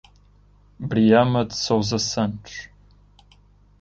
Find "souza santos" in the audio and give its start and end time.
1.55-2.67